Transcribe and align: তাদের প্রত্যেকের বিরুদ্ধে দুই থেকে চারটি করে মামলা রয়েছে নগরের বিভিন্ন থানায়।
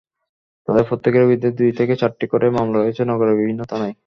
তাদের 0.67 0.83
প্রত্যেকের 0.89 1.23
বিরুদ্ধে 1.25 1.49
দুই 1.59 1.71
থেকে 1.79 1.93
চারটি 1.95 2.25
করে 2.27 2.45
মামলা 2.49 2.77
রয়েছে 2.77 3.03
নগরের 3.05 3.39
বিভিন্ন 3.39 3.61
থানায়। 3.63 3.95